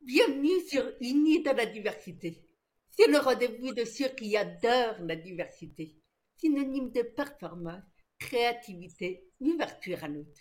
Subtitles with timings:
[0.00, 2.46] Bienvenue sur Unis dans la diversité.
[2.90, 5.96] C'est le rendez-vous de ceux qui adorent la diversité,
[6.36, 7.82] synonyme de performance,
[8.18, 10.40] créativité, ouverture à l'autre.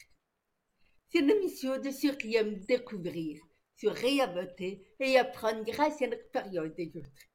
[1.09, 3.41] C'est l'émission de ceux qui aiment découvrir,
[3.75, 7.32] se réinventer et apprendre grâce à l'expérience des autres.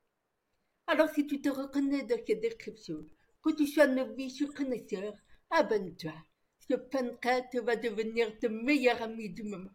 [0.90, 3.04] Alors si tu te reconnais dans cette description,
[3.44, 5.12] que tu sois novice ou connaisseur,
[5.50, 6.14] abonne-toi.
[6.66, 9.68] Ce podcast va devenir ton meilleur ami du moment.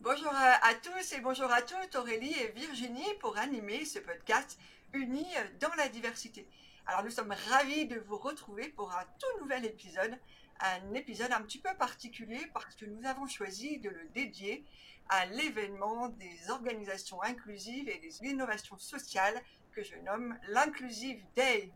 [0.00, 4.58] Bonjour à, tous et bonjour à toutes, Aurélie et Virginie pour animer ce podcast
[4.92, 6.46] Unis dans la diversité.
[6.84, 10.18] Alors nous sommes ravis de vous retrouver pour un tout nouvel épisode,
[10.60, 14.66] un épisode un petit peu particulier parce que nous avons choisi de le dédier
[15.08, 19.40] à l'événement des organisations inclusives et des innovations sociales
[19.74, 21.70] que je nomme l'Inclusive Day.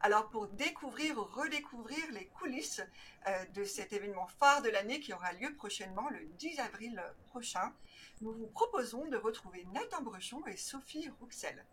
[0.00, 2.82] Alors pour découvrir ou redécouvrir les coulisses
[3.26, 7.72] euh, de cet événement phare de l'année qui aura lieu prochainement le 10 avril prochain,
[8.20, 11.64] nous vous proposons de retrouver Nathan Brechon et Sophie Rouxel.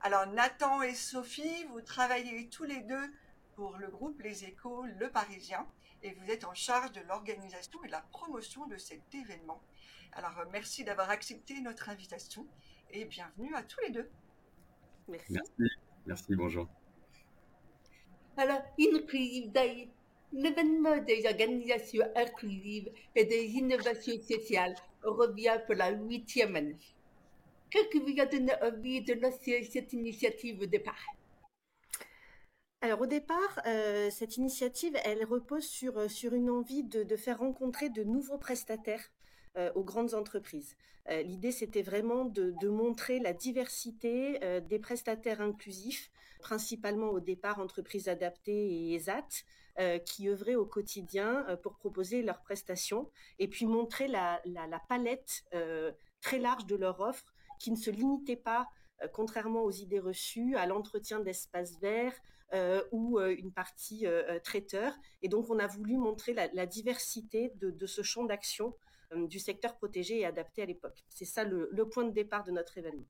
[0.00, 3.14] Alors Nathan et Sophie, vous travaillez tous les deux
[3.54, 5.66] pour le groupe Les Échos Le Parisien
[6.02, 9.62] et vous êtes en charge de l'organisation et de la promotion de cet événement.
[10.12, 12.46] Alors merci d'avoir accepté notre invitation
[12.90, 14.10] et bienvenue à tous les deux.
[15.08, 15.32] Merci.
[15.32, 15.74] Merci,
[16.06, 16.68] Merci bonjour.
[18.36, 19.88] Alors, Inclusive Day,
[20.32, 26.76] l'événement des organisations inclusives et des innovations sociales revient pour la huitième année.
[27.70, 31.04] Qu'est-ce qui vous a donné envie de lancer cette initiative au départ?
[32.80, 37.16] Alors au départ, euh, cette initiative, elle repose sur, euh, sur une envie de, de
[37.16, 39.10] faire rencontrer de nouveaux prestataires
[39.56, 40.76] euh, aux grandes entreprises.
[41.10, 48.72] L'idée, c'était vraiment de, montrer la diversité des prestataires inclusifs principalement au départ entreprises adaptées
[48.72, 49.44] et ESAT,
[49.80, 54.40] euh, qui œuvraient au quotidien euh, pour proposer leurs prestations et puis montrer la,
[54.88, 55.90] palette euh,
[56.20, 58.68] très large de leur offre qui ne se limitait pas,
[59.12, 62.14] contrairement aux idées reçues, à l'entretien d'espaces verts
[62.92, 64.06] ou une partie
[64.42, 64.92] traiteur.
[65.22, 68.74] Et donc, on a voulu montrer la, diversité de, ce champ d'action
[69.12, 71.04] du secteur protégé et adapté à l'époque.
[71.08, 73.06] C'est ça le point de départ de notre événement.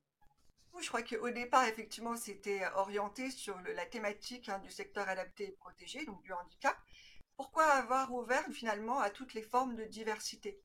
[0.81, 5.51] Je crois qu'au départ, effectivement, c'était orienté sur la thématique hein, du secteur adapté et
[5.51, 6.75] protégé, donc du handicap.
[7.37, 10.61] Pourquoi avoir ouvert finalement à toutes les formes de diversité?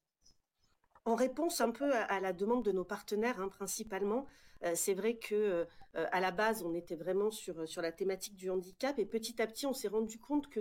[1.05, 4.27] En réponse un peu à, la demande de nos partenaires, hein, principalement,
[4.65, 5.35] euh, c'est vrai que
[5.95, 9.41] euh, à la base, on était vraiment sur, sur la thématique du handicap et petit
[9.41, 10.61] à petit, on s'est rendu compte que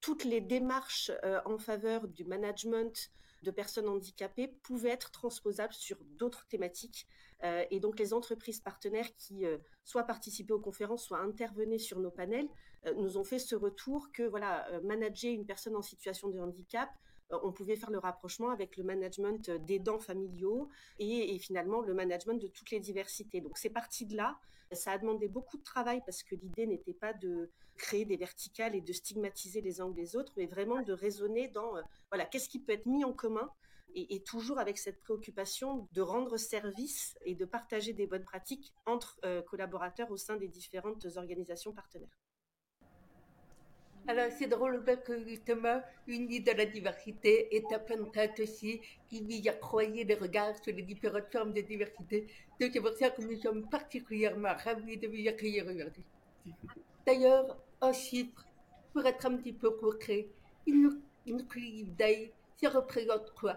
[0.00, 3.10] toutes les démarches euh, en faveur du management,
[3.44, 7.06] de personnes handicapées pouvaient être transposables sur d'autres thématiques.
[7.44, 12.00] Euh, et donc les entreprises partenaires qui euh, soit participaient aux conférences, soit intervenaient sur
[12.00, 12.48] nos panels,
[12.86, 16.90] euh, nous ont fait ce retour que voilà, manager une personne en situation de handicap,
[17.30, 20.68] on pouvait faire le rapprochement avec le management des dents familiaux
[20.98, 23.40] et, et, finalement le management de toutes les diversités.
[23.40, 24.38] Donc c'est parti de là.
[24.72, 28.74] Ça a demandé beaucoup de travail parce que l'idée n'était pas de créer des verticales
[28.74, 31.72] et de stigmatiser les uns ou les autres, mais vraiment de raisonner dans
[32.10, 33.50] voilà qu'est-ce qui peut être mis en commun
[33.94, 39.18] et, toujours avec cette préoccupation de rendre service et de partager des bonnes pratiques entre
[39.24, 42.23] euh, collaborateurs au sein des différentes organisations partenaires.
[44.06, 49.48] Alors, c'est drôle que justement, Unis de la diversité est un podcast aussi qui vise
[49.48, 52.26] à les regards sur les différentes formes de diversité.
[52.60, 56.04] Donc, c'est pour ça que nous sommes particulièrement ravis de vous accueillir aujourd'hui.
[57.06, 58.46] D'ailleurs, un chiffre,
[58.92, 60.28] pour être un petit peu concret,
[60.66, 61.42] une, une
[61.96, 63.56] Day, ça représente quoi?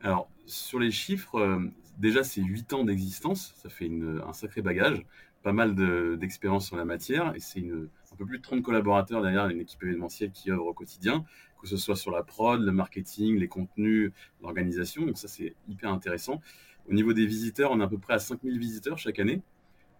[0.00, 1.60] Alors, sur les chiffres, euh,
[1.98, 5.06] déjà, c'est 8 ans d'existence, ça fait un sacré bagage,
[5.44, 5.76] pas mal
[6.18, 7.62] d'expérience sur la matière, et c'est
[8.12, 11.24] un peu plus de 30 collaborateurs derrière une équipe événementielle qui œuvre au quotidien,
[11.60, 14.12] que ce soit sur la prod, le marketing, les contenus,
[14.42, 16.40] l'organisation, donc ça, c'est hyper intéressant.
[16.88, 19.42] Au niveau des visiteurs, on est à peu près à 5000 visiteurs chaque année,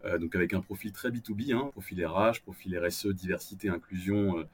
[0.05, 4.45] euh, donc avec un profil très B2B, hein, profil RH, profil RSE, diversité, inclusion, euh,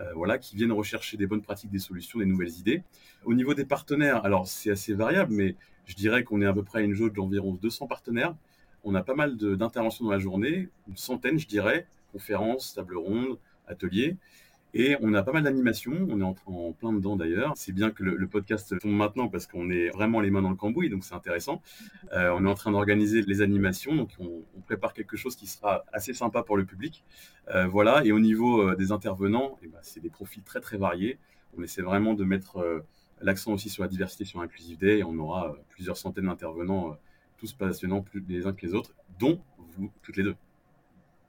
[0.00, 2.82] euh, voilà, qui viennent rechercher des bonnes pratiques, des solutions, des nouvelles idées.
[3.24, 5.54] Au niveau des partenaires, alors c'est assez variable, mais
[5.86, 8.34] je dirais qu'on est à peu près à une jauge d'environ 200 partenaires.
[8.84, 11.86] On a pas mal d'interventions dans la journée, une centaine, je dirais,
[12.16, 14.16] conférences, tables rondes, ateliers.
[14.78, 17.52] Et on a pas mal d'animations, on est en, en, plein dedans d'ailleurs.
[17.56, 20.56] C'est bien que le, podcast tombe maintenant parce qu'on est vraiment les mains dans le
[20.56, 21.62] cambouis, donc c'est intéressant.
[22.12, 25.84] Euh, on est en train d'organiser les animations, donc on, prépare quelque chose qui sera
[25.92, 27.04] assez sympa pour le public.
[27.54, 30.76] Euh, voilà, et au niveau euh, des intervenants, eh ben, c'est des profils très très
[30.76, 31.18] variés.
[31.56, 32.84] On essaie vraiment de mettre
[33.22, 36.98] l'accent aussi sur la diversité sur Inclusive Day et on aura plusieurs centaines d'intervenants,
[37.38, 39.40] tous passionnants plus les uns que les autres, dont
[39.76, 40.36] vous toutes les deux.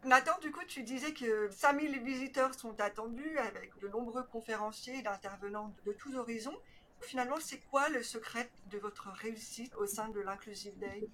[0.06, 5.02] Nathan, du coup, tu disais que 5000 visiteurs sont attendus avec de nombreux conférenciers et
[5.02, 6.58] d'intervenants de tous horizons.
[7.02, 11.10] Finalement, c'est quoi le secret de votre réussite au sein de l'Inclusive Day?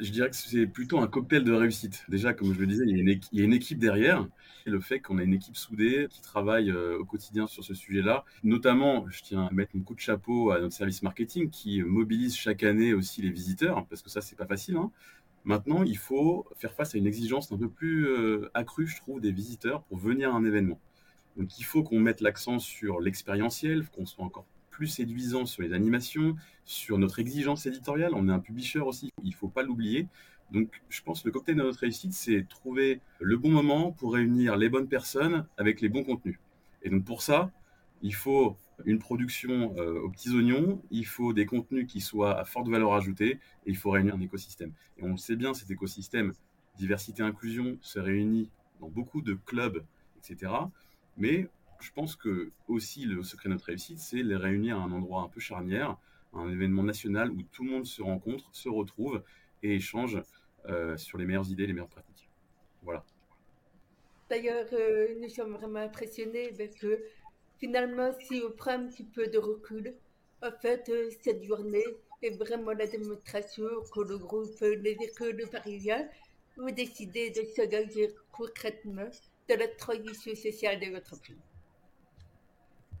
[0.00, 2.04] Je dirais que c'est plutôt un cocktail de réussite.
[2.08, 2.98] Déjà, comme je le disais, il y
[3.40, 4.26] a une, équipe, derrière.
[4.66, 7.74] Et le fait qu'on a une équipe soudée qui travaille euh, au quotidien sur ce
[7.74, 8.24] sujet-là.
[8.42, 12.34] Notamment, je tiens à mettre mon coup de chapeau à notre service marketing qui mobilise
[12.34, 14.76] chaque année aussi les visiteurs, parce que ça, c'est pas facile.
[14.76, 14.90] Hein.
[15.44, 19.20] Maintenant, il faut faire face à une exigence un peu plus euh, accrue, je trouve,
[19.20, 20.80] des visiteurs pour venir à un événement.
[21.36, 25.72] Donc, il faut qu'on mette l'accent sur l'expérientiel, qu'on soit encore plus séduisant sur les
[25.72, 28.12] animations, sur notre exigence éditoriale.
[28.14, 30.08] On est un publisher aussi, il ne faut pas l'oublier.
[30.50, 34.14] Donc, je pense que le cocktail de notre réussite, c'est trouver le bon moment pour
[34.14, 36.38] réunir les bonnes personnes avec les bons contenus.
[36.82, 37.50] Et donc, pour ça,
[38.02, 42.44] il faut une production euh, aux petits oignons, il faut des contenus qui soient à
[42.44, 44.72] forte valeur ajoutée et il faut réunir un écosystème.
[44.98, 46.32] Et on le sait bien, cet écosystème
[46.76, 48.50] diversité-inclusion se réunit
[48.80, 49.84] dans beaucoup de clubs,
[50.18, 50.52] etc.
[51.16, 51.48] Mais
[51.80, 55.22] je pense que aussi le secret de notre réussite, c'est les réunir à un endroit
[55.22, 55.96] un peu charnière,
[56.32, 59.22] un événement national où tout le monde se rencontre, se retrouve
[59.62, 60.20] et échange
[60.68, 62.28] euh, sur les meilleures idées, les meilleures pratiques.
[62.82, 63.04] Voilà.
[64.28, 67.04] D'ailleurs, euh, nous sommes vraiment impressionnés parce que
[67.58, 69.94] finalement, si on prend un petit peu de recul,
[70.42, 71.84] en fait, euh, cette journée
[72.22, 76.08] est vraiment la démonstration que le groupe Les Écoles Parisiens
[76.58, 79.10] ont décidé de s'engager concrètement
[79.48, 81.36] dans la transition sociale de votre pays.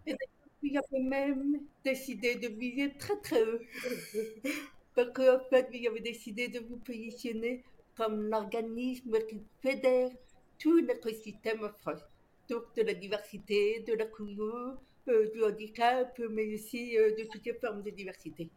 [0.06, 0.14] Et
[0.62, 3.60] vous avez même décidé de viser très très haut.
[4.94, 7.64] Parce qu'en fait, vous avez décidé de vous positionner
[7.96, 10.10] comme l'organisme qui fédère
[10.58, 12.00] tout en France.
[12.48, 14.76] Donc de la diversité, de la couleur,
[15.08, 18.48] euh, du handicap, mais aussi euh, de toutes les formes de diversité.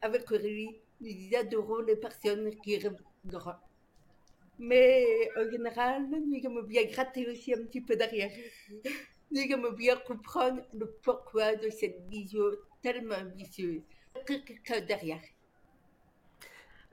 [0.00, 3.56] Avec Aurélie, nous adorons les personnes qui rêvent grand.
[4.58, 8.30] Mais en général, nous aimons bien gratter aussi un petit peu derrière.
[9.30, 12.50] Nous aimons bien comprendre le pourquoi de cette vision
[12.82, 13.82] tellement ambitieuse.
[14.26, 15.22] Que derrière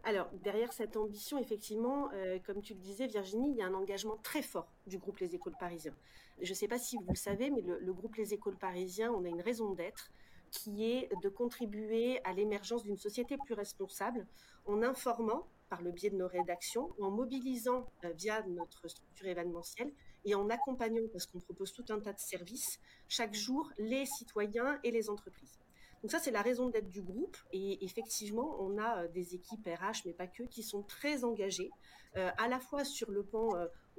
[0.06, 3.74] alors, derrière cette ambition, effectivement, euh, comme tu le disais, Virginie, il y a un
[3.74, 5.96] engagement très fort du groupe Les Écoles Parisiens.
[6.40, 9.26] Je ne sais pas si vous le savez, mais le, groupe Les Écoles Parisiens, on
[9.26, 10.12] a une raison d'être
[10.52, 14.28] qui est de contribuer à l'émergence d'une société plus responsable
[14.68, 19.92] en informant par le biais de nos rédactions, en mobilisant euh, via notre structure événementielle
[20.24, 24.80] et en accompagnant, parce qu'on propose tout un tas de services, chaque jour, les citoyens
[24.84, 25.58] et les entreprises.
[26.06, 27.36] Donc ça, c'est la raison d'être du groupe.
[27.52, 31.72] Et effectivement, on a euh, des équipes RH, mais pas que, qui sont très engagées,
[32.16, 33.50] euh, à la fois sur le plan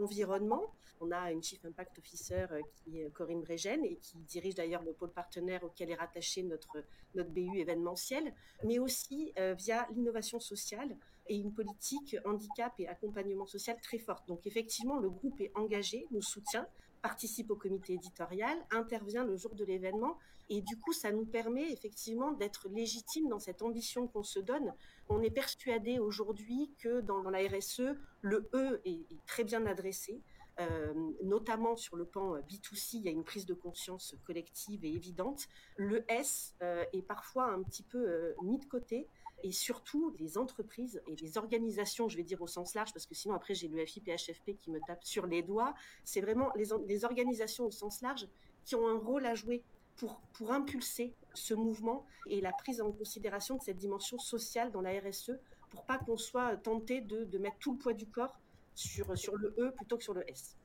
[0.01, 0.63] environnement.
[1.01, 4.93] On a une Chief Impact Officer qui est Corinne Brégène et qui dirige d'ailleurs le
[4.93, 6.85] pôle partenaire auquel est rattaché notre,
[7.17, 8.33] notre BU événementiel,
[8.63, 14.29] mais aussi via l'innovation sociale et une politique handicap et accompagnement social très forte.
[14.29, 16.67] Donc effectivement, le groupe est engagé, nous soutient,
[17.03, 20.19] participe au comité éditorial, intervient le jour de l'événement.
[20.49, 24.75] Et du coup, ça nous permet effectivement d'être légitime dans cette ambition qu'on se donne.
[25.09, 30.23] On est persuadé aujourd'hui que dans, la RSE, le E est, très bien adressé.
[30.59, 34.93] Euh, notamment sur le plan B2C, il y a une prise de conscience collective et
[34.93, 35.49] évidente.
[35.77, 39.07] Le S euh, est parfois un petit peu euh, mis de côté
[39.43, 43.15] et surtout les entreprises et les organisations, je vais dire au sens large, parce que
[43.15, 47.67] sinon après j'ai le FIPHFP qui me tape sur les doigts, c'est vraiment les, organisations
[47.67, 48.27] au sens large
[48.65, 49.63] qui ont un rôle à jouer
[49.97, 54.81] pour, pour impulser ce mouvement et la prise en considération de cette dimension sociale dans
[54.81, 55.33] la RSE,
[55.71, 58.39] pour pas qu'on soit tenté de, de, mettre tout le poids du corps
[58.75, 60.57] sur, sur le E plutôt que sur le S.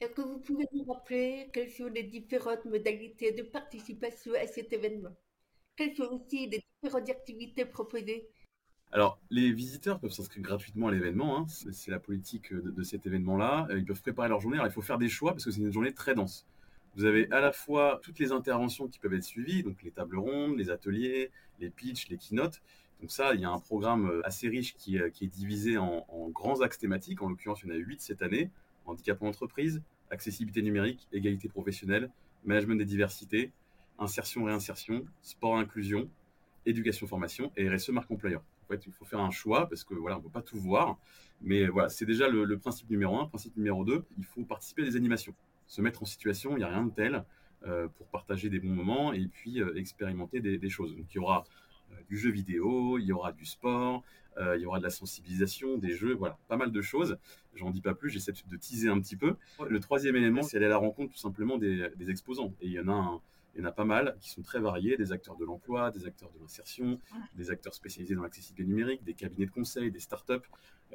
[0.00, 4.72] Est-ce que vous pouvez nous rappeler quelles sont les différentes modalités de participation à cet
[4.72, 5.14] événement?
[5.76, 8.28] Quelles sont aussi les différentes activités proposées?
[8.92, 11.38] Alors, les visiteurs peuvent s'inscrire gratuitement à l'événement.
[11.38, 11.46] Hein.
[11.48, 13.68] C'est la politique de, cet événement-là.
[13.70, 14.56] Ils peuvent préparer leur journée.
[14.56, 16.46] Alors, il faut faire des choix parce que c'est une journée très dense.
[16.96, 20.18] Vous avez à la fois toutes les interventions qui peuvent être suivies, donc les tables
[20.18, 21.30] rondes, les ateliers,
[21.60, 22.60] les pitchs, les keynotes.
[23.00, 26.04] Donc ça, il y a un programme euh, assez riche qui, euh, est divisé en,
[26.30, 27.22] grands axes thématiques.
[27.22, 28.50] En l'occurrence, il y en a huit cette année.
[28.86, 32.10] Handicap en entreprise, accessibilité numérique, égalité professionnelle,
[32.44, 33.52] management des diversités,
[33.98, 36.10] insertion, réinsertion, sport, inclusion,
[36.66, 38.42] éducation, formation et RSE, marque employeur.
[38.64, 40.58] En fait, il faut faire un choix parce que voilà, on ne peut pas tout
[40.58, 40.98] voir.
[41.40, 43.26] Mais voilà, c'est déjà le, principe numéro un.
[43.26, 45.34] Principe numéro deux, il faut participer à des animations.
[45.70, 47.24] Se mettre en situation, il n'y a rien de tel
[47.64, 50.96] euh, pour partager des bons moments et puis euh, expérimenter des, choses.
[50.96, 51.44] Donc il y aura
[51.92, 54.02] euh, du jeu vidéo, il y aura du sport,
[54.56, 57.18] il y aura de la sensibilisation, des jeux, voilà, pas mal de choses.
[57.54, 59.36] J'en dis pas plus, j'essaie de teaser un petit peu.
[59.68, 62.54] Le troisième élément, c'est aller à la rencontre tout simplement des, des exposants.
[62.62, 63.20] Et il y en a un,
[63.54, 66.06] il y en a pas mal qui sont très variés, des acteurs de l'emploi, des
[66.06, 67.00] acteurs de l'insertion,
[67.34, 70.34] des acteurs spécialisés dans l'accessibilité numérique, des cabinets de conseil, des startups.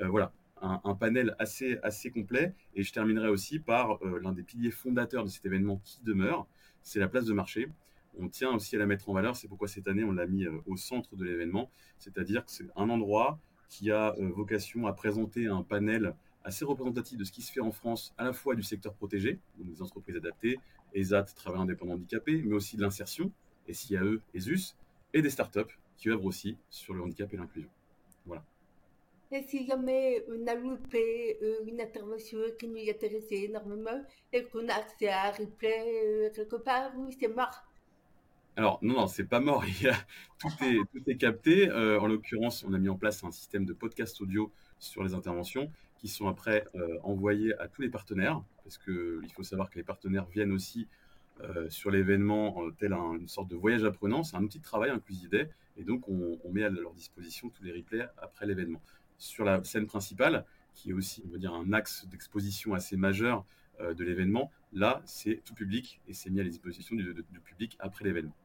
[0.02, 0.32] Euh, voilà,
[0.62, 2.54] un, panel assez, assez complet.
[2.76, 6.48] Et je terminerai aussi par l'un des piliers fondateurs de cet événement qui demeure,
[6.82, 7.70] c'est la place de marché.
[8.18, 10.46] On tient aussi à la mettre en valeur, c'est pourquoi cette année on l'a mis
[10.66, 11.70] au centre de l'événement,
[12.00, 17.24] c'est-à-dire que c'est un endroit qui a vocation à présenter un panel assez représentatif de
[17.24, 20.16] ce qui se fait en France, à la fois du secteur protégé, donc des entreprises
[20.16, 20.60] adaptées,
[20.94, 23.32] ESAT, travailleurs indépendants handicapés, mais aussi de l'insertion,
[23.70, 24.76] SIAE, ESUS,
[25.14, 27.70] et des startups qui œuvrent aussi sur le handicap et l'inclusion.
[28.26, 28.44] Voilà.
[29.36, 34.02] Et si jamais on a loupé euh, une intervention qui nous intéressait énormément
[34.32, 37.64] et qu'on a accès à un replay euh, quelque part, ou c'est mort
[38.58, 39.66] alors, non, non, c'est pas mort.
[40.40, 40.48] Tout,
[41.08, 41.68] est, capté.
[41.68, 44.50] Euh, en l'occurrence, on a mis en place un système de podcast audio
[44.80, 49.44] sur les interventions qui sont après euh, envoyés à tous les partenaires, parce qu'il faut
[49.44, 50.88] savoir que les partenaires viennent aussi
[51.68, 54.24] sur l'événement tel une sorte de voyage apprenant.
[54.24, 55.02] C'est un outil de travail, un
[55.78, 58.82] et donc on, met à leur disposition tous les replays après l'événement.
[59.18, 63.46] Sur la scène principale, qui est aussi, on va dire, un axe d'exposition assez majeur
[63.80, 68.06] de l'événement, là, c'est tout public et c'est mis à la disposition du public après
[68.06, 68.36] l'événement.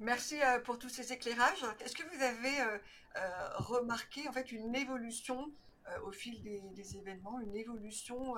[0.00, 1.64] Merci euh, pour tous ces éclairages.
[1.80, 2.78] Est-ce que vous avez euh,
[3.16, 5.50] euh, remarqué en fait une évolution
[6.06, 8.36] au fil des, événements, une évolution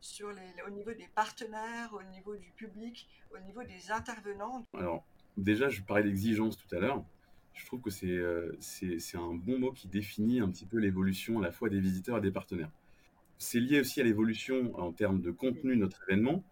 [0.00, 4.66] sur les, au niveau des partenaires, au niveau du public, au niveau des intervenants?
[4.74, 5.04] Alors
[5.36, 7.04] déjà, je parlais d'exigence tout à l'heure.
[7.58, 8.22] Je trouve que c'est
[8.60, 12.18] c'est un bon mot qui définit un petit peu l'évolution à la fois des visiteurs
[12.18, 12.70] et des partenaires.
[13.36, 16.44] C'est lié aussi à l'évolution en termes de contenu de notre événement.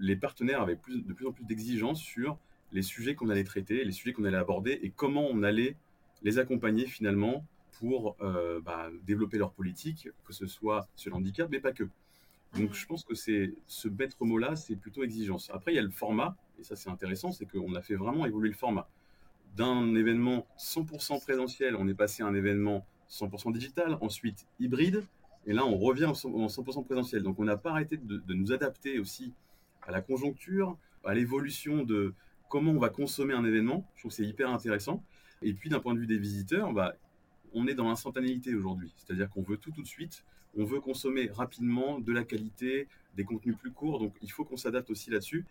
[0.00, 2.38] les partenaires avaient plus, de plus en plus d'exigences sur
[2.72, 5.76] les sujets qu'on allait traiter, les sujets qu'on allait aborder et comment on allait
[6.22, 7.44] les accompagner finalement
[7.78, 11.84] pour euh, bah, développer leur politique, que ce soit sur le handicap, mais pas que.
[12.54, 12.74] Donc mmh.
[12.74, 15.50] je pense que c'est ce maître mot-là, c'est plutôt exigence.
[15.52, 18.24] Après, il y a le format, et ça c'est intéressant, c'est qu'on a fait vraiment
[18.24, 18.88] évoluer le format.
[19.56, 25.04] D'un événement 100% présentiel, on est passé à un événement 100% digital, ensuite hybride,
[25.46, 27.22] et là on revient en 100% présentiel.
[27.22, 29.34] Donc on n'a pas arrêté de, nous adapter aussi
[29.82, 32.14] à la conjoncture, à l'évolution de,
[32.48, 33.86] comment on va consommer un événement.
[33.94, 35.02] Je trouve que c'est hyper intéressant.
[35.42, 36.94] Et puis d'un point de vue des visiteurs, bah,
[37.52, 38.92] on est dans l'instantanéité aujourd'hui.
[38.96, 40.24] C'est-à-dire qu'on veut tout tout de suite.
[40.56, 43.98] On veut consommer rapidement, de la qualité, des contenus plus courts.
[43.98, 45.44] Donc il faut qu'on s'adapte aussi là-dessus.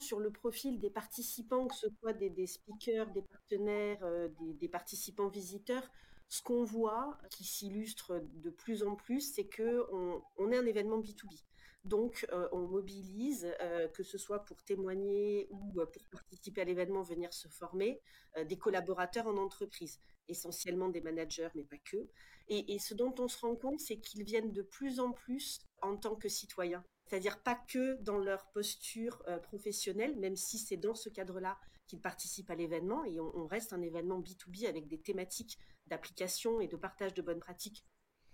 [0.00, 4.28] Sur le profil des participants, que ce soit des, speakers, des partenaires, euh,
[4.58, 5.90] des, participants visiteurs,
[6.28, 11.00] ce qu'on voit qui s'illustre de plus en plus, c'est qu'on on est un événement
[11.00, 11.44] B2B.
[11.84, 17.02] Donc, euh, on mobilise, euh, que ce soit pour témoigner ou pour participer à l'événement,
[17.02, 18.00] venir se former,
[18.46, 22.08] des collaborateurs en entreprise, essentiellement des managers, mais pas que.
[22.48, 25.96] Et, ce dont on se rend compte, c'est qu'ils viennent de plus en plus en
[25.96, 26.84] tant que citoyens.
[27.10, 32.50] C'est-à-dire pas que dans leur posture professionnelle, même si c'est dans ce cadre-là qu'ils participent
[32.50, 37.12] à l'événement, et on reste un événement B2B avec des thématiques d'application et de partage
[37.14, 37.84] de bonnes pratiques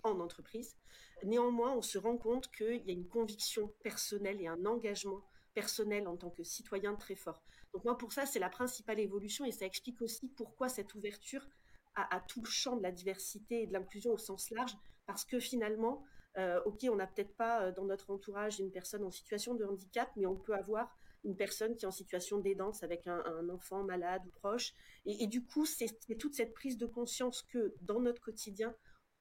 [0.03, 0.77] en entreprise.
[1.25, 6.07] Néanmoins, on se rend compte qu'il y a une conviction personnelle et un engagement personnel
[6.07, 7.43] en tant que citoyen très fort.
[7.73, 11.47] Donc moi, pour ça, c'est la principale évolution et ça explique aussi pourquoi cette ouverture
[11.95, 15.41] à, tout le champ de la diversité et de l'inclusion au sens large, parce que
[15.41, 16.05] finalement,
[16.39, 19.65] euh, ok, on n'a peut-être pas euh, dans notre entourage une personne en situation de
[19.65, 23.83] handicap, mais on peut avoir une personne qui est en situation d'aidance avec un, enfant
[23.83, 24.75] malade ou proche.
[25.07, 25.89] et du coup, c'est
[26.19, 28.77] toute cette prise de conscience que dans notre quotidien,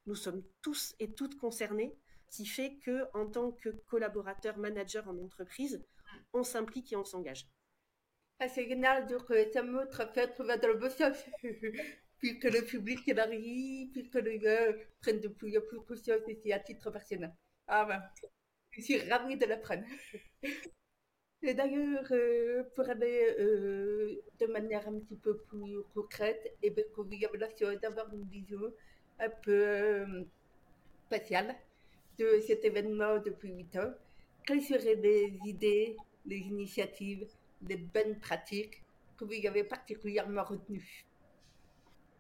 [0.06, 1.98] nous sommes tous et toutes concernés,
[2.30, 5.84] qui fait que en tant que collaborateur, manager en entreprise,
[6.34, 7.48] on s'implique et on s'engage.
[12.26, 15.62] C'est puis que le public il arrive, puis que les gars prennent de plus en
[15.62, 17.32] plus conscience ici à titre personnel.
[17.68, 18.02] Ah ben,
[18.72, 19.84] je suis ravie de l'apprendre.
[21.44, 26.86] Et d'ailleurs, euh, pour aller euh, de manière un petit peu plus concrète, et bien,
[27.60, 28.74] chance d'avoir une vision
[29.20, 30.24] un peu euh,
[31.06, 31.56] spécial
[32.18, 33.94] de cet événement depuis 8 ans.
[34.48, 37.28] Quelles seraient les idées, les initiatives,
[37.68, 38.82] les bonnes pratiques
[39.16, 41.06] que vous avez particulièrement retenues?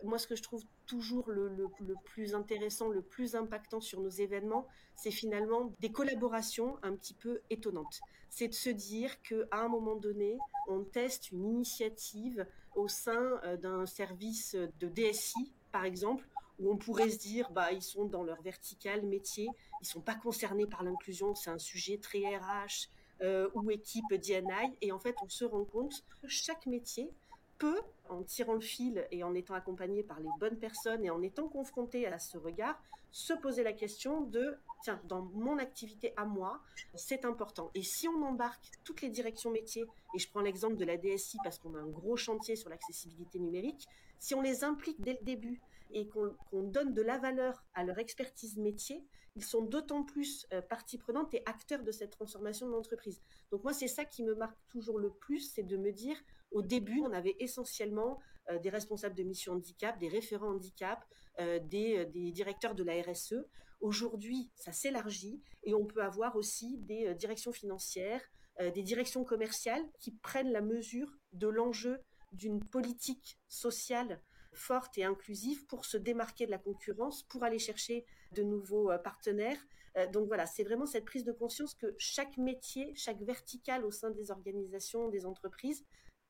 [0.03, 1.67] Moi, ce que je trouve toujours le,
[2.03, 7.41] plus intéressant, le plus impactant sur nos événements, c'est finalement des collaborations un petit peu
[7.49, 7.99] étonnantes.
[8.29, 10.37] C'est de se dire qu'à un moment donné,
[10.67, 16.27] on teste une initiative au sein euh, d'un service de DSI, par exemple,
[16.59, 19.49] où on pourrait se dire, bah, ils sont dans leur vertical métier,
[19.81, 22.89] ils sont pas concernés par l'inclusion, c'est un sujet très RH
[23.21, 27.11] euh, ou équipe DNI, et en fait, on se rend compte que chaque métier
[27.57, 31.21] peut, en tirant le fil et en étant accompagné par les bonnes personnes et en
[31.21, 32.81] étant confronté à ce regard,
[33.11, 36.61] se poser la question de, tiens, dans mon activité à moi,
[36.95, 37.71] c'est important.
[37.73, 41.37] Et si on embarque toutes les directions métiers, et je prends l'exemple de la DSI
[41.43, 43.87] parce qu'on a un gros chantier sur l'accessibilité numérique,
[44.19, 47.99] si on les implique dès le début et qu'on donne de la valeur à leur
[47.99, 49.01] expertise métier,
[49.37, 53.21] ils sont d'autant plus euh, partie prenante et acteurs de cette transformation de l'entreprise.
[53.51, 56.17] Donc moi, c'est ça qui me marque toujours le plus, c'est de me dire,
[56.51, 61.03] au début, on avait essentiellement euh, des responsables de mission handicap, des référents handicap,
[61.39, 63.45] euh, des, des, directeurs de la RSE.
[63.81, 68.21] Aujourd'hui, ça s'élargit et on peut avoir aussi des directions financières,
[68.57, 71.99] des directions commerciales qui prennent la mesure de l'enjeu
[72.31, 74.21] d'une politique sociale
[74.55, 78.97] forte et inclusive pour se démarquer de la concurrence, pour aller chercher de nouveaux euh,
[78.97, 79.59] partenaires.
[79.97, 83.91] Euh, donc voilà, c'est vraiment cette prise de conscience que chaque métier, chaque verticale au
[83.91, 85.85] sein des organisations, des entreprises,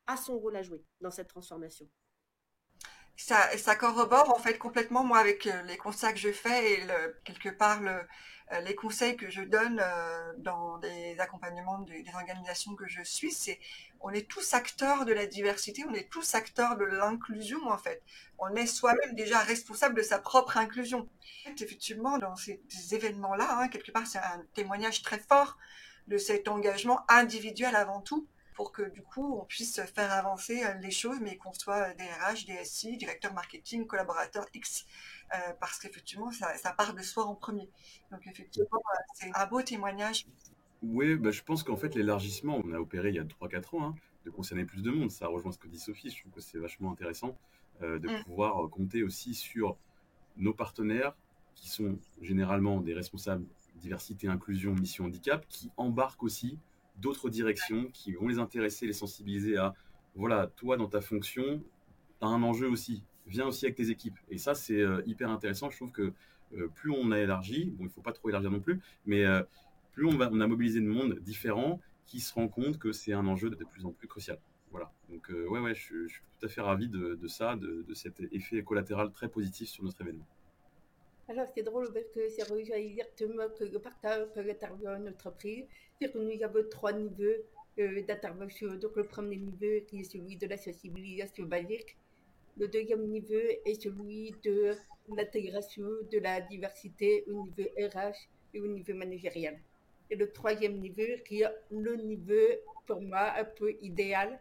[0.08, 1.88] a son rôle à jouer dans cette transformation.
[3.18, 6.88] Ça, corrobore en fait complètement moi avec euh, les constats que je fais et
[7.24, 7.80] quelque part
[8.52, 13.32] euh, les conseils que je donne euh, dans les accompagnements des organisations que je suis,
[13.32, 13.60] c'est
[14.02, 18.04] on est tous acteurs de la diversité, on est tous acteurs de l'inclusion en fait.
[18.38, 21.10] On est soi-même déjà responsable de sa propre inclusion.
[21.60, 25.58] Effectivement, dans ces, événements-là, hein, quelque part, c'est un témoignage très fort
[26.08, 30.74] de cet engagement individuel avant tout pour que du coup on puisse faire avancer euh,
[30.76, 34.86] les choses, mais qu'on soit DRH, DSI, directeur marketing, collaborateur X,
[35.34, 37.70] euh, parce qu'effectivement ça, ça, part de soi en premier.
[38.12, 40.26] Donc effectivement, euh, c'est un beau témoignage.
[40.82, 43.84] Oui, bah, je pense qu'en fait l'élargissement, on a opéré il y a 3-4 ans,
[43.84, 43.96] hein,
[44.26, 46.58] de concerner plus de monde, ça rejoint ce que dit Sophie, je trouve que c'est
[46.58, 47.38] vachement intéressant
[47.82, 48.24] de mm.
[48.24, 49.78] pouvoir compter aussi sur
[50.38, 51.14] nos partenaires
[51.56, 53.46] qui sont généralement des responsables
[53.76, 56.58] diversité, inclusion, mission handicap, qui embarquent aussi
[56.98, 59.74] d'autres directions qui vont les intéresser, les sensibiliser à,
[60.16, 61.62] voilà, toi dans ta fonction,
[62.20, 64.18] tu as un enjeu aussi, viens aussi avec tes équipes.
[64.30, 65.70] Et ça, c'est euh, hyper intéressant.
[65.70, 66.14] Je trouve que
[66.54, 69.26] euh, plus on a élargi, bon, il ne faut pas trop élargir non plus, mais
[69.26, 69.44] euh,
[69.94, 73.14] plus on, va, on a mobilisé de monde différent qui se rend compte que c'est
[73.14, 74.40] un enjeu de plus en plus crucial.
[74.72, 74.92] Voilà.
[75.10, 78.62] Donc, ouais, ouais, je, suis tout à fait ravi de, ça, de, de cet effet
[78.62, 80.28] collatéral très positif sur notre événement.
[81.28, 85.66] Alors, c'est drôle parce que c'est rejoint exactement que le partage que l'interview en entreprise.
[86.00, 87.42] C'est que nous avons trois niveaux
[87.80, 88.76] euh, d'intervention.
[88.76, 91.98] Donc, le premier niveau qui est celui de la sensibilisation basique.
[92.58, 94.74] Le deuxième niveau est celui de
[95.18, 99.60] l'intégration de la diversité au niveau RH et au niveau managérial.
[100.12, 102.48] Et le troisième niveau qui est le niveau,
[102.86, 104.40] pour moi, un peu idéal,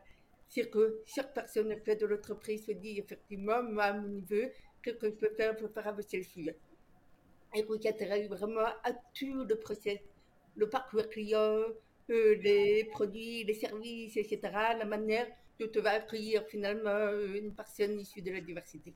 [0.51, 4.51] c'est que chaque personne de l'entreprise se dit effectivement, moi, mon niveau,
[4.83, 6.57] qu'est-ce que je peux faire pour faire avancer le sujet
[7.55, 7.79] et vous
[8.29, 9.99] vraiment à tout le process,
[10.57, 11.63] le parcours client,
[12.11, 14.41] euh, les produits, les services, etc.,
[14.79, 15.27] la manière
[15.59, 18.93] dont tu vas accueillir finalement une personne issue de la diversité.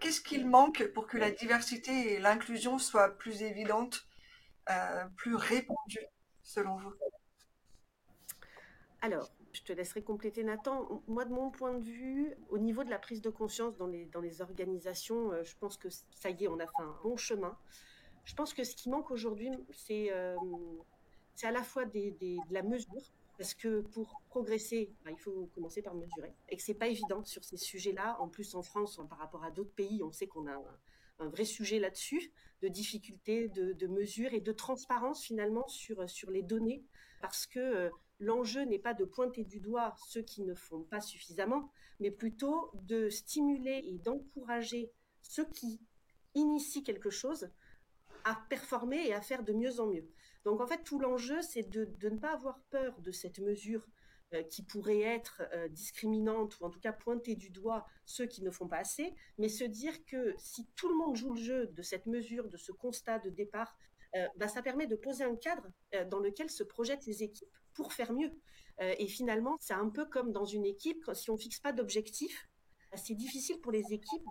[0.00, 4.06] Qu'est-ce qu'il manque pour que la diversité et l'inclusion soient plus évidentes,
[4.68, 6.06] euh, plus répandues,
[6.42, 6.92] selon vous?
[9.00, 11.02] Alors, je te laisserai compléter Nathan.
[11.08, 14.42] Moi, de mon point de vue, au niveau de la prise de conscience dans les,
[14.42, 17.56] organisations, euh, je pense que ça y est, on a fait un bon chemin.
[18.24, 20.36] Je pense que ce qui manque aujourd'hui, c'est euh,
[21.42, 23.02] à la fois de la mesure,
[23.38, 27.24] parce que pour progresser, bah, il faut commencer par mesurer, et que c'est pas évident
[27.24, 28.16] sur ces sujets-là.
[28.20, 30.60] En plus, en France, par rapport à d'autres pays, on sait qu'on a
[31.18, 36.30] un, vrai sujet là-dessus, de difficulté, de, de mesure et de transparence finalement sur, sur
[36.30, 36.84] les données,
[37.20, 41.00] parce que euh, l'enjeu n'est pas de pointer du doigt ceux qui ne font pas
[41.00, 45.80] suffisamment, mais plutôt de stimuler et d'encourager ceux qui
[46.34, 47.50] initient quelque chose
[48.24, 50.08] à performer et à faire de mieux en mieux.
[50.44, 53.86] Donc en fait, tout l'enjeu, c'est de, ne pas avoir peur de cette mesure
[54.34, 58.42] euh, qui pourrait être euh, discriminante ou en tout cas pointer du doigt ceux qui
[58.42, 61.66] ne font pas assez, mais se dire que si tout le monde joue le jeu
[61.68, 63.76] de cette mesure, de ce constat de départ,
[64.14, 65.66] euh, bah, ça permet de poser un cadre
[66.10, 68.32] dans lequel se projettent les équipes pour faire mieux.
[68.80, 72.48] Euh, et finalement, c'est un peu comme dans une équipe, si on fixe pas d'objectif,
[72.90, 74.24] bah, c'est difficile pour les équipes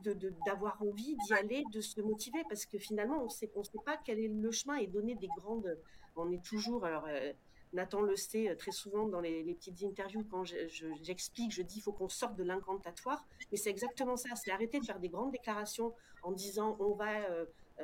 [0.45, 3.51] d'avoir envie d'y aller, de se motiver, parce que finalement, on ne sait
[3.85, 5.79] pas quel est le chemin et donner des grandes...
[6.15, 6.85] On est toujours...
[6.85, 7.33] Alors, euh,
[7.73, 11.81] Nathan le sait euh, très souvent dans les, petites interviews, quand j'explique, je, dis il
[11.81, 13.25] faut qu'on sorte de l'incantatoire.
[13.51, 17.11] Mais c'est exactement ça, c'est arrêter de faire des grandes déclarations en disant on va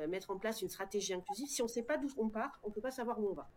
[0.08, 1.48] mettre en place une stratégie inclusive.
[1.48, 3.34] Si on ne sait pas d'où on part, on ne peut pas savoir où on
[3.34, 3.50] va.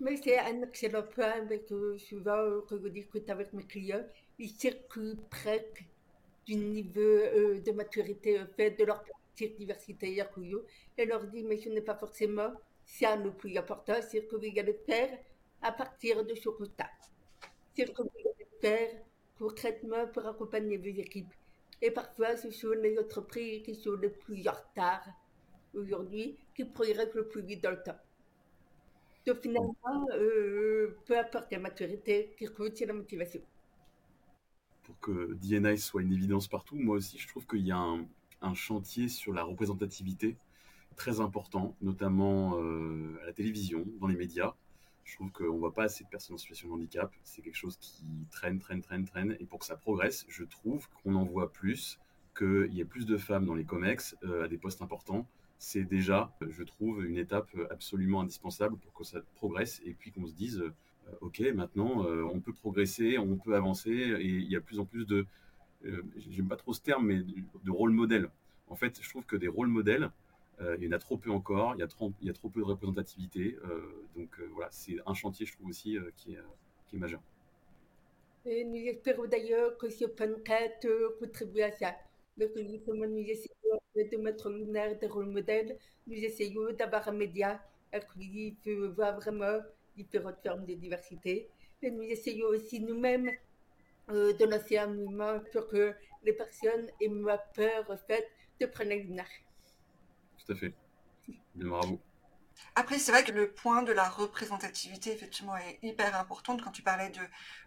[0.00, 4.02] Mais c'est un excellent point avec euh, souvent que je discute avec mes clients.
[4.38, 5.84] Ils circulent presque
[6.46, 10.16] du niveau euh, de maturité fait de leur petite diversité
[10.96, 12.50] et leur dit mais ce n'est pas forcément
[12.86, 15.18] ça le plus important, c'est ce que vous allez faire
[15.60, 16.90] à partir de ce constat.
[17.76, 19.02] C'est ce que vous allez faire
[19.38, 21.32] concrètement pour accompagner vos équipes.
[21.82, 25.02] Et parfois, ce sont les entreprises qui sont les plus en retard
[25.74, 27.98] aujourd'hui, qui progressent le plus vite dans le temps.
[29.26, 33.40] Donc finalement, euh, peu importe la maturité, qui c'est la motivation.
[34.82, 38.54] pour que DNA soit une évidence partout, moi aussi, je trouve qu'il y a un,
[38.54, 40.36] chantier sur la représentativité
[40.96, 44.54] très important, notamment euh, à la télévision, dans les médias.
[45.04, 47.12] Je trouve qu'on ne voit pas assez de personnes en situation de handicap.
[47.24, 49.36] C'est quelque chose qui traîne, traîne, traîne, traîne.
[49.40, 51.98] Et pour que ça progresse, je trouve qu'on en voit plus,
[52.36, 55.26] qu'il y ait plus de femmes dans les COMEX euh, à des postes importants.
[55.58, 60.26] C'est déjà, je trouve, une étape absolument indispensable pour que ça progresse et puis qu'on
[60.26, 60.72] se dise, euh,
[61.20, 64.78] ok, maintenant, euh, on peut progresser, on peut avancer, et il y a de plus
[64.78, 65.26] en plus de,
[66.30, 68.30] j'aime pas trop ce terme, mais de, rôle modèle.
[68.68, 70.08] En fait, je trouve que des rôles modèles, euh,
[70.78, 72.48] il y en a trop peu encore, il y a trop, il y a trop
[72.48, 73.56] peu de représentativité.
[73.64, 76.38] Euh, donc euh, voilà, c'est un chantier, je trouve aussi, qui, est,
[76.86, 77.20] qui est majeur.
[78.44, 80.86] Et nous espérons d'ailleurs que ce podcast
[81.18, 81.94] contribue à ça.
[82.38, 85.76] Justement, nous essayons de mettre en lumière des rôles modèles.
[86.06, 87.62] Nous essayons d'avoir un média
[88.18, 88.56] qui
[88.96, 89.58] voir vraiment
[89.94, 91.48] différentes formes de diversité.
[91.82, 93.30] Et nous essayons aussi nous-mêmes
[94.08, 95.92] de lancer un mouvement pour que
[96.22, 98.26] les personnes aient moins peur, en fait,
[98.58, 99.20] de prendre une
[100.50, 100.74] tout à fait.
[101.54, 102.00] bravo.
[102.74, 106.82] Après, c'est vrai que le point de la représentativité, effectivement, est hyper importante quand tu
[106.82, 107.10] parlais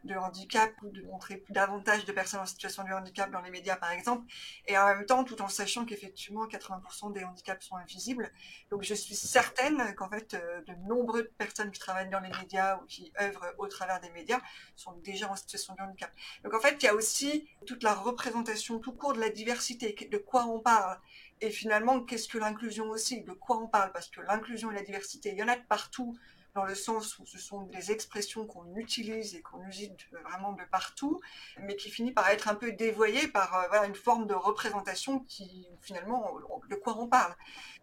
[0.03, 3.75] de, handicap ou de montrer davantage de personnes en situation de handicap dans les médias,
[3.75, 4.25] par exemple,
[4.67, 8.31] et en même temps, tout en sachant qu'effectivement, 80% des handicaps sont invisibles.
[8.69, 12.77] Donc, je suis certaine qu'en fait, euh, de nombreuses personnes qui travaillent dans les médias
[12.77, 14.41] ou qui œuvrent au travers des médias
[14.75, 16.11] sont déjà en situation de handicap.
[16.43, 19.95] Donc, en fait, il y a aussi toute la représentation tout court de la diversité,
[20.09, 20.99] de quoi on parle.
[21.43, 23.21] Et finalement, qu'est-ce que l'inclusion aussi?
[23.21, 23.91] De quoi on parle?
[23.91, 26.17] Parce que l'inclusion et la diversité, il y en a de partout,
[26.55, 29.91] dans le sens où ce sont des expressions qu'on utilise et qu'on utilise
[30.23, 31.19] vraiment de partout,
[31.59, 35.19] mais qui finit par être un peu dévoyées par euh, voilà, une forme de représentation
[35.19, 36.23] qui, finalement,
[36.69, 37.35] de quoi on parle.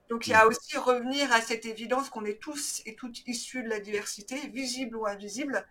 [0.08, 3.62] Donc il y a aussi revenir à cette évidence qu'on est tous et toutes issus
[3.62, 5.66] de la diversité, visible ou invisible,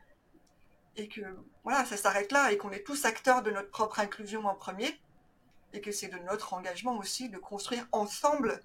[0.95, 1.21] et que
[1.63, 5.01] voilà, ça s'arrête là, et qu'on est tous acteurs de notre propre inclusion en premier,
[5.73, 8.61] et que c'est de notre engagement aussi de construire ensemble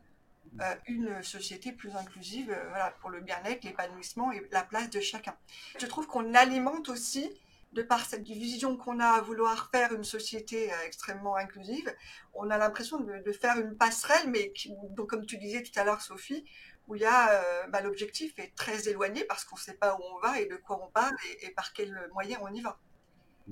[0.61, 5.01] euh, une société plus inclusive euh, voilà, pour le bien-être, l'épanouissement et la place de
[5.01, 5.37] chacun.
[5.81, 7.29] Je trouve qu'on alimente aussi,
[7.73, 11.93] de par cette vision qu'on a à vouloir faire une société euh, extrêmement inclusive,
[12.35, 14.53] on a l'impression de, faire une passerelle, mais
[14.91, 16.45] donc, comme tu disais tout à l'heure, Sophie,
[16.87, 20.03] où il y a bah, l'objectif est très éloigné parce qu'on ne sait pas où
[20.03, 22.79] on va et de quoi on parle et, et par quel moyen on y va.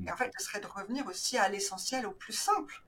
[0.06, 2.82] Et en fait, ce serait de revenir aussi à l'essentiel, au plus simple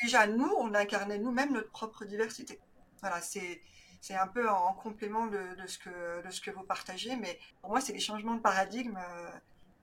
[0.00, 2.58] déjà nous, on incarnait nous-mêmes notre propre diversité.
[3.00, 3.60] Voilà, c'est
[4.04, 7.70] c'est un peu en complément de, ce que, de ce que vous partagez, mais pour
[7.70, 9.30] moi, c'est des changements de paradigme euh,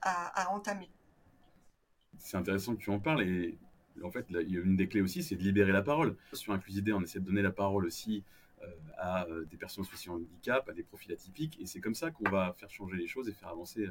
[0.04, 0.92] à, entamer.
[2.20, 3.58] C'est intéressant que tu en parles, et
[4.04, 6.18] en fait, il y a une des clés aussi, c'est de libérer la parole.
[6.34, 8.24] Sur Inclusidé, on essaie de donner la parole aussi
[8.62, 8.68] euh,
[9.00, 11.96] à euh, des personnes en situation de handicap, à des profils atypiques, et c'est comme
[11.96, 13.88] ça qu'on va faire changer les choses et faire avancer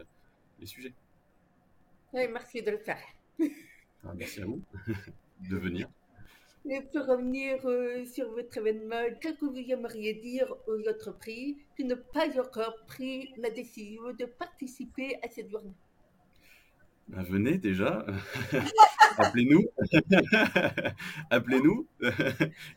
[0.60, 0.94] les sujets.
[2.12, 3.02] Oui, merci de le faire.
[4.04, 4.62] Ah, merci à vous.
[5.48, 5.88] de venir.
[6.68, 11.84] Et pour revenir euh, sur votre événement, qu'est-ce que vous aimeriez dire aux entreprises qui
[11.84, 15.74] n'ont pas encore pris la décision de participer à cette journée?
[17.08, 18.04] Ben, Venez déjà,
[19.18, 19.66] appelez-nous,
[21.30, 22.10] appelez-nous, il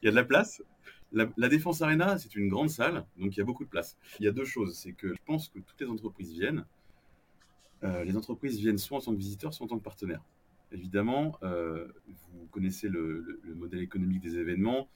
[0.03, 0.63] y a de la place.
[1.11, 3.97] La, Défense Arena, c'est une grande salle, donc il y a beaucoup de place.
[4.19, 6.65] Il y a deux choses, c'est que je pense que toutes les entreprises viennent.
[7.83, 10.23] Euh, les entreprises viennent soit en tant que visiteurs, soit en tant que partenaires.
[10.73, 14.89] Évidemment, euh, vous connaissez le, modèle économique des événements.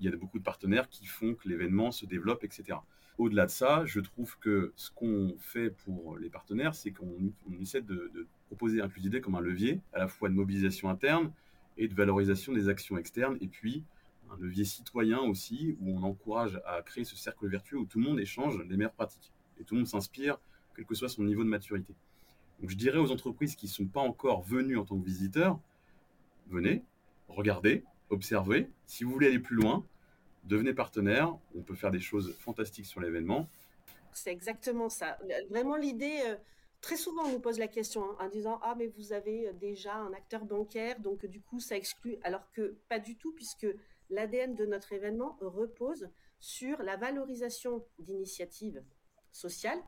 [0.00, 2.78] Il y a beaucoup de partenaires qui font que l'événement se développe, etc.
[3.18, 7.82] Au-delà de ça, je trouve que ce qu'on fait pour les partenaires, c'est qu'on essaie
[7.82, 11.30] de, proposer Inclusidé comme un levier à la fois de mobilisation interne
[11.76, 13.84] et de valorisation des actions externes, et puis
[14.30, 18.06] un levier citoyen aussi, où on encourage à créer ce cercle vertueux où tout le
[18.06, 20.38] monde échange les meilleures pratiques et tout le monde s'inspire,
[20.74, 21.94] quel que soit son niveau de maturité.
[22.60, 25.60] Donc je dirais aux entreprises qui ne sont pas encore venues en tant que visiteurs,
[26.48, 26.82] venez,
[27.28, 28.68] regardez, observez.
[28.86, 29.86] Si vous voulez aller plus loin,
[30.44, 31.36] devenez partenaire.
[31.54, 33.48] On peut faire des choses fantastiques sur l'événement.
[34.12, 35.18] C'est exactement ça.
[35.50, 36.36] Vraiment l'idée, euh,
[36.80, 39.94] très souvent on nous pose la question hein, en disant Ah mais vous avez déjà
[39.94, 42.16] un acteur bancaire, donc du coup ça exclut.
[42.22, 43.66] Alors que pas du tout, puisque
[44.10, 46.08] l'ADN de notre événement repose
[46.40, 48.82] sur la valorisation d'initiatives
[49.32, 49.82] sociales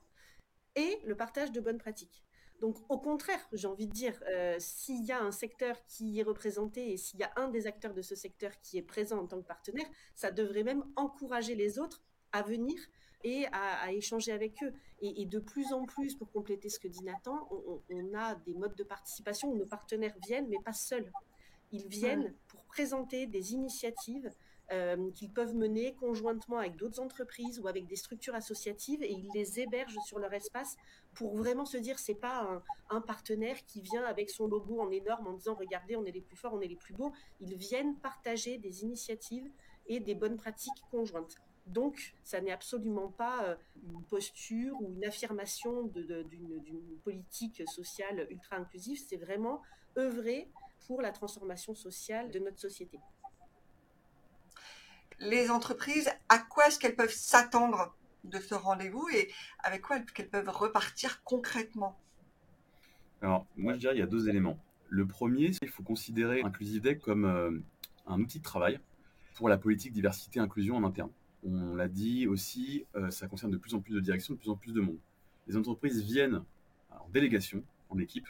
[0.77, 2.23] et le partage de bonnes pratiques.
[2.61, 6.23] Donc, au contraire, j'ai envie de dire, euh, s'il y a un secteur qui est
[6.23, 9.27] représenté et s'il y a un des acteurs de ce secteur qui est présent en
[9.27, 12.79] tant que partenaire, ça devrait même encourager les autres à venir
[13.25, 14.73] et à, échanger avec eux.
[15.01, 18.77] Et, de plus en plus, pour compléter ce que dit Nathan, on, a des modes
[18.77, 21.11] de participation où nos partenaires viennent, mais pas seuls.
[21.73, 24.31] Ils viennent pour présenter des initiatives
[25.15, 29.59] qu'ils peuvent mener conjointement avec d'autres entreprises ou avec des structures associatives et ils les
[29.59, 30.77] hébergent sur leur espace
[31.15, 35.27] pour vraiment se dire c'est pas un, partenaire qui vient avec son logo en énorme
[35.27, 37.13] en disant regardez on est les plus forts, on est les plus beaux.
[37.41, 39.51] Ils viennent partager des initiatives
[39.87, 41.37] et des bonnes pratiques conjointes.
[41.67, 48.57] Donc, ça n'est absolument pas euh, une posture ou une affirmation d'une politique sociale ultra
[48.57, 49.63] inclusive, c'est vraiment
[49.97, 50.49] œuvrer
[50.87, 52.99] pour la transformation sociale de notre société.
[55.21, 60.29] Les entreprises, à quoi est-ce qu'elles peuvent s'attendre de ce rendez-vous et avec quoi elles
[60.31, 61.99] peuvent repartir concrètement?
[63.21, 64.59] Alors, moi je dirais qu'il y a deux éléments.
[64.89, 67.51] Le premier, c'est qu'il faut considérer Inclusive Day comme euh,
[68.07, 68.81] un outil de travail
[69.35, 71.11] pour la politique diversité inclusion en interne.
[71.45, 74.51] On l'a dit aussi, euh, ça concerne de plus en plus de directions, de plus
[74.51, 74.99] en plus de monde.
[75.47, 76.43] Les entreprises viennent
[76.91, 78.29] en délégation, en équipe.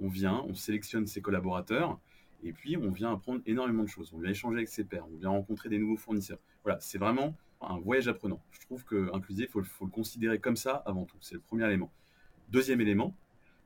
[0.00, 1.98] On vient, on sélectionne ses collaborateurs,
[2.42, 4.12] et puis on vient apprendre énormément de choses.
[4.14, 6.38] On vient échanger avec ses pairs, on vient rencontrer des nouveaux fournisseurs.
[6.64, 8.42] Voilà, c'est vraiment un voyage apprenant.
[8.50, 11.16] Je trouve que inclusif, il faut, le considérer comme ça avant tout.
[11.20, 11.92] C'est le premier élément.
[12.48, 13.16] Deuxième élément,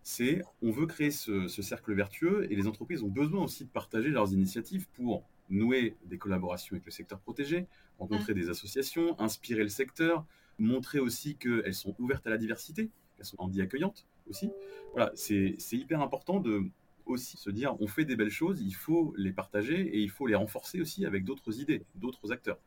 [0.03, 4.09] c'est on veut créer ce, cercle vertueux et les entreprises ont besoin aussi de partager
[4.09, 7.67] leurs initiatives pour nouer des collaborations avec le secteur protégé,
[7.99, 10.25] rencontrer des associations, inspirer le secteur,
[10.59, 14.51] montrer aussi qu'elles sont ouvertes à la diversité, qu'elles sont handi accueillantes aussi.
[14.93, 16.65] Voilà, c'est hyper important de
[17.07, 20.27] aussi se dire on fait des belles choses, il faut les partager et il faut
[20.27, 22.59] les renforcer aussi avec d'autres idées, d'autres acteurs.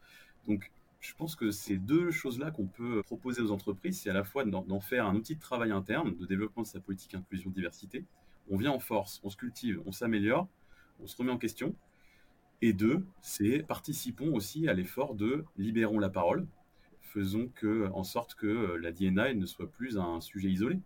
[0.48, 4.24] Donc je pense que ces deux choses-là qu'on peut proposer aux entreprises, c'est à la
[4.24, 8.04] fois d'en faire un outil de travail interne, de développement de sa politique inclusion diversité.
[8.50, 10.48] On vient en force, on se cultive, on s'améliore,
[11.00, 11.76] on se remet en question,
[12.62, 16.46] et deux, c'est participons aussi à l'effort de libérons la parole,
[17.02, 20.80] faisons que, en sorte que la DNA ne soit plus un sujet isolé.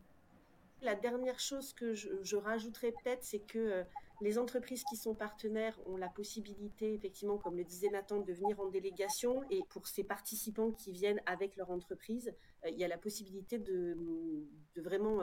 [0.84, 3.84] La dernière chose que je, je rajouterais peut-être, c'est que euh,
[4.22, 8.60] les entreprises qui sont partenaires ont la possibilité, effectivement, comme le disait Nathan, de venir
[8.60, 9.44] en délégation.
[9.50, 12.34] Et pour ces participants qui viennent avec leur entreprise,
[12.66, 13.98] euh, il y a la possibilité de,
[14.76, 15.22] de vraiment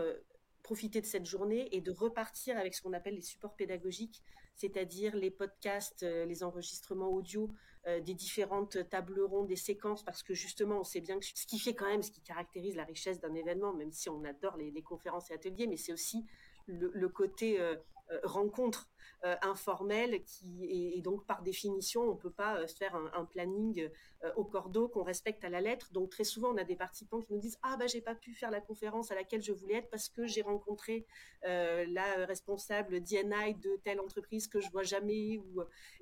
[0.63, 4.23] profiter de cette journée et de repartir avec ce qu'on appelle les supports pédagogiques,
[4.55, 7.49] c'est-à-dire les podcasts, euh, les enregistrements audio
[7.87, 11.47] euh, des différentes tables rondes, des séquences, parce que justement, on sait bien que ce
[11.47, 14.59] qui fait quand même, ce qui caractérise la richesse d'un événement, même si on adore
[14.59, 16.27] les, conférences et ateliers, mais c'est aussi
[16.67, 17.77] le, côté euh,
[18.25, 18.91] rencontre
[19.27, 23.91] euh, informel qui et, donc par définition on peut pas euh, se faire un, planning
[24.25, 25.93] euh, au cordeau qu'on respecte à la lettre.
[25.93, 28.33] Donc très souvent on a des participants qui nous disent ah bah j'ai pas pu
[28.33, 31.07] faire la conférence à laquelle je voulais être parce que j'ai rencontré
[31.43, 35.39] la responsable DNI de telle entreprise que je vois jamais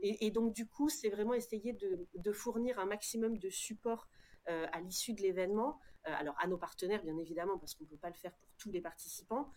[0.01, 4.07] et, donc du coup c'est vraiment essayer de, fournir un maximum de support
[4.47, 5.81] à l'issue de l'événement
[6.16, 8.71] alors à nos partenaires bien évidemment parce qu'on ne peut pas le faire pour tous
[8.71, 9.51] les participants,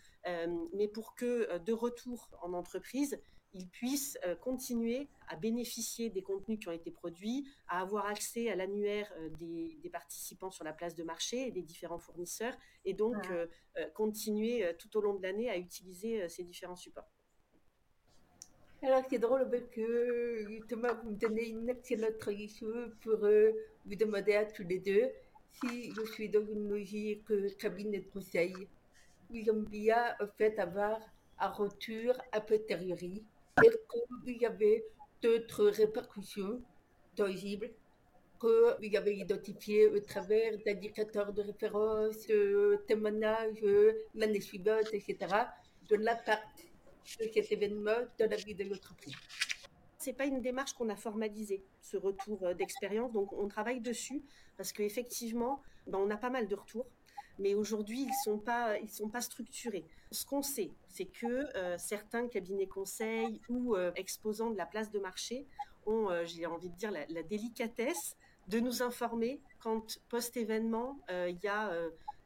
[0.74, 3.20] mais pour que de retour en entreprise,
[3.54, 8.50] ils puissent euh, continuer à bénéficier des contenus qui ont été produits, à avoir accès
[8.50, 12.54] à l'annuaire euh, des, participants sur la place de marché et des différents fournisseurs,
[12.86, 13.46] et donc euh,
[13.94, 17.12] continuer tout au long de l'année à utiliser ces différents supports.
[18.82, 22.68] Alors c'est drôle parce que Thomas, vous me donnez une excellente tradition
[23.02, 25.12] pour vous demander à tous les deux
[25.54, 27.26] si je suis dans une logique
[27.58, 28.54] cabinet de conseil.
[29.34, 31.00] J'aime bien en fait avoir
[31.40, 33.24] un retour a posteriori
[34.26, 34.84] qu'il y avait
[35.22, 36.62] d'autres répercussions
[37.16, 37.72] tangibles
[38.40, 43.64] qu'il avait identifié au travers d'indicateurs de référence, de témoignages
[44.16, 45.18] l'année suivante, etc.,
[45.90, 46.66] de l'impact
[47.20, 49.16] de cet événement dans la vie de l'entreprise.
[50.02, 54.24] C'est pas une démarche qu'on a formalisée, ce retour d'expérience, donc on travaille dessus
[54.58, 56.88] parce qu'effectivement, ben, on a pas mal de retours
[57.42, 58.42] mais aujourd'hui, ils sont
[58.90, 59.86] sont pas structurés.
[60.12, 64.92] Ce qu'on sait, c'est que euh, certains cabinets conseils ou euh, exposants de la place
[64.92, 65.48] de marché
[65.86, 68.16] ont, euh, j'ai envie de dire, la, délicatesse
[68.48, 71.72] de nous informer quand post-événement, il y a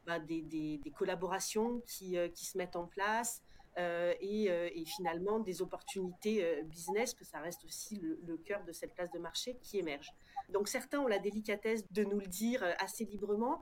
[0.06, 3.42] bah, des, collaborations qui, se mettent en place,
[3.78, 8.72] euh, euh, et, finalement des opportunités euh, business, que ça reste aussi le, cœur de
[8.72, 10.12] cette place de marché qui émerge.
[10.48, 13.60] Donc certains ont la délicatesse de nous le dire assez librement.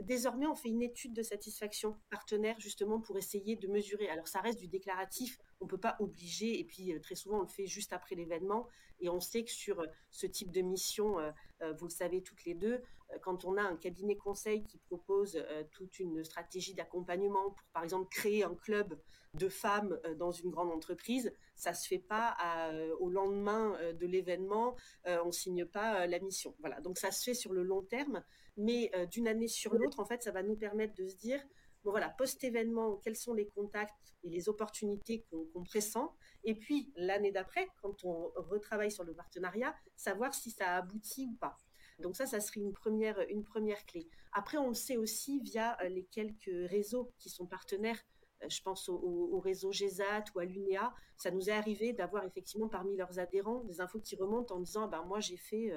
[0.00, 4.08] désormais, on fait une étude de satisfaction partenaire justement pour essayer de mesurer.
[4.10, 7.42] Alors ça reste du déclaratif, on ne peut pas obliger, et puis très souvent on
[7.42, 8.66] le fait juste après l'événement,
[9.00, 11.16] et on sait que sur ce type de mission,
[11.78, 12.82] vous le savez toutes les deux,
[13.22, 15.42] quand on a un cabinet conseil qui propose
[15.72, 19.00] toute une stratégie d'accompagnement pour par exemple créer un club
[19.34, 22.36] de femmes euh, dans une grande entreprise, ça se fait pas
[22.72, 26.54] euh, au lendemain euh, de l'événement, on signe pas la mission.
[26.60, 28.22] Voilà, donc ça se fait sur le long terme,
[28.56, 31.40] mais d'une année sur l'autre, en fait, ça va nous permettre de se dire
[31.82, 36.12] voilà, post-événement, quels sont les contacts et les opportunités qu'on pressent,
[36.44, 41.36] et puis l'année d'après, quand on retravaille sur le partenariat, savoir si ça aboutit ou
[41.36, 41.56] pas.
[42.00, 44.08] Donc ça, ça serait une première, une première clé.
[44.32, 48.00] Après, on le sait aussi via euh, les quelques réseaux qui sont partenaires
[48.42, 52.68] euh, je pense au, réseau GESAT ou à l'UNEA, ça nous est arrivé d'avoir effectivement
[52.68, 55.72] parmi leurs adhérents des infos qui remontent en disant ben moi j'ai fait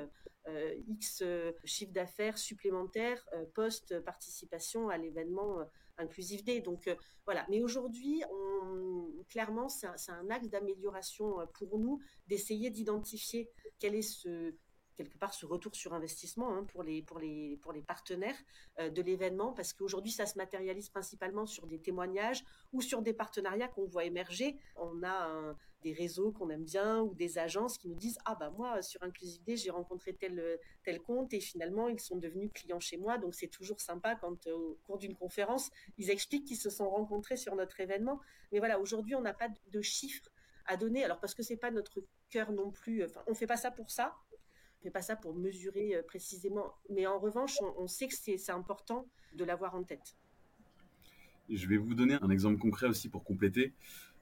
[0.48, 1.24] euh, X
[1.66, 5.60] chiffre d'affaires supplémentaire post-participation à l'événement
[5.98, 6.62] Inclusive Day.
[6.62, 6.90] Donc
[7.26, 8.24] voilà, mais aujourd'hui,
[9.30, 14.56] clairement, c'est un, un, axe d'amélioration pour nous d'essayer d'identifier quel est ce,
[14.96, 18.38] quelque part ce retour sur investissement hein, pour, les, pour, les, pour les partenaires
[18.80, 23.14] euh, de l'événement, parce qu'aujourd'hui, ça se matérialise principalement sur des témoignages ou sur des
[23.14, 24.58] partenariats qu'on voit émerger.
[24.76, 25.54] On a
[25.84, 29.04] des réseaux qu'on aime bien ou des agences qui nous disent Ah, bah moi, sur
[29.04, 33.18] Inclusivité, j'ai rencontré tel, tel compte et finalement, ils sont devenus clients chez moi.
[33.18, 36.90] Donc, c'est toujours sympa quand, euh, au cours d'une conférence, ils expliquent qu'ils se sont
[36.90, 38.20] rencontrés sur notre événement.
[38.52, 40.30] Mais voilà, aujourd'hui, on n'a pas de chiffres
[40.66, 41.04] à donner.
[41.04, 43.92] Alors, parce que c'est pas notre cœur non plus, enfin, on fait pas ça pour
[43.92, 44.16] ça
[44.84, 46.74] fait pas ça pour mesurer euh, précisément.
[46.90, 50.16] Mais en revanche, on, sait que c'est important de l'avoir en tête.
[51.50, 53.74] Je vais vous donner un exemple concret aussi pour compléter.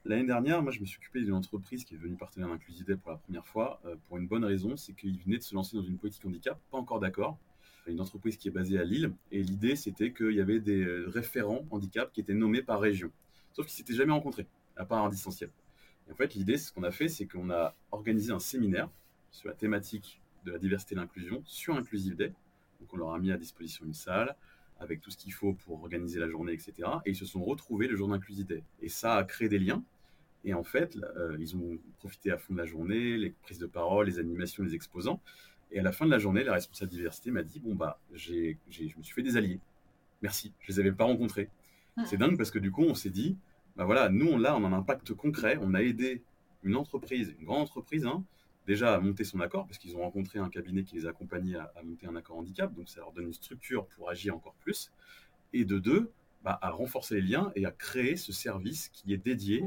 [0.04, 3.12] L'année dernière, moi, je me suis occupé d'une entreprise qui est venue partenaire d'Inclusivité pour
[3.12, 5.82] la première fois, euh, pour une bonne raison, c'est qu'ils venaient de se lancer dans
[5.82, 7.38] une politique handicap, pas encore d'accord.
[7.86, 11.08] Une entreprise qui est basée à Lille, et l'idée, c'était qu'il y avait des euh,
[11.08, 13.10] référents handicap qui étaient nommés par région.
[13.52, 14.46] Sauf qu'ils s'étaient jamais rencontrés,
[14.76, 15.50] à part en distanciel.
[16.08, 18.88] Et en fait, l'idée, ce qu'on a fait, c'est qu'on a organisé un séminaire
[19.30, 22.32] sur la thématique de la diversité et l'inclusion sur Inclusive Day.
[22.80, 24.36] Donc on leur a mis à disposition une salle
[24.80, 26.72] avec tout ce qu'il faut pour organiser la journée, etc.
[27.04, 28.62] Et ils se sont retrouvés le jour d'Inclusive Day.
[28.80, 29.82] Et ça a créé des liens.
[30.44, 33.66] Et en fait, euh, ils ont profité à fond de la journée, les prises de
[33.66, 35.20] parole, les animations, les exposants.
[35.70, 38.58] Et à la fin de la journée, la responsable diversité m'a dit Bon, bah, j'ai,
[38.68, 39.60] je me suis fait des alliés.
[40.20, 41.48] Merci, je les avais pas rencontrés.
[41.96, 42.04] Ah.
[42.06, 43.36] C'est dingue parce que du coup, on s'est dit
[43.76, 45.58] Bah voilà, nous, on, là, on a un impact concret.
[45.60, 46.22] On a aidé
[46.64, 48.24] une entreprise, une grande entreprise, hein,
[48.66, 51.56] déjà à monter son accord, parce qu'ils ont rencontré un cabinet qui les a accompagnés
[51.56, 54.90] à, monter un accord handicap, donc ça leur donne une structure pour agir encore plus.
[55.52, 56.12] Et de deux,
[56.44, 59.64] bah, à renforcer les liens et à créer ce service qui est dédié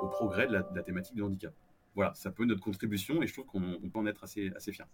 [0.00, 1.54] au progrès de la, thématique du handicap.
[1.94, 4.72] Voilà, ça peut être notre contribution et je trouve qu'on peut en être assez, assez
[4.72, 4.86] fier.